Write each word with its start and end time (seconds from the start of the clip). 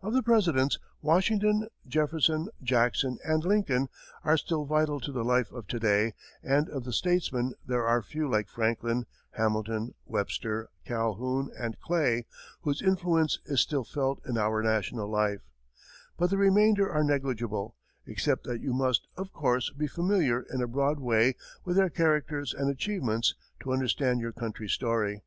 Of 0.00 0.14
the 0.14 0.22
Presidents, 0.22 0.78
Washington, 1.02 1.68
Jefferson, 1.86 2.48
Jackson 2.62 3.18
and 3.22 3.44
Lincoln 3.44 3.90
are 4.24 4.38
still 4.38 4.64
vital 4.64 5.00
to 5.00 5.12
the 5.12 5.22
life 5.22 5.52
of 5.52 5.66
to 5.66 5.78
day, 5.78 6.14
and 6.42 6.70
of 6.70 6.84
the 6.84 6.94
statesmen 6.94 7.52
there 7.66 7.86
are 7.86 7.98
a 7.98 8.02
few, 8.02 8.26
like 8.26 8.48
Franklin, 8.48 9.04
Hamilton, 9.32 9.92
Webster, 10.06 10.70
Calhoun 10.86 11.50
and 11.60 11.78
Clay, 11.78 12.24
whose 12.62 12.80
influence 12.80 13.38
is 13.44 13.60
still 13.60 13.84
felt 13.84 14.18
in 14.24 14.38
our 14.38 14.62
national 14.62 15.10
life, 15.10 15.42
but 16.16 16.30
the 16.30 16.38
remainder 16.38 16.90
are 16.90 17.04
negligible, 17.04 17.76
except 18.06 18.44
that 18.44 18.62
you 18.62 18.72
must, 18.72 19.06
of 19.18 19.30
course, 19.34 19.68
be 19.72 19.86
familiar 19.86 20.40
in 20.50 20.62
a 20.62 20.66
broad 20.66 21.00
way 21.00 21.34
with 21.66 21.76
their 21.76 21.90
characters 21.90 22.54
and 22.54 22.70
achievements 22.70 23.34
to 23.60 23.74
understand 23.74 24.20
your 24.22 24.32
country's 24.32 24.72
story. 24.72 25.20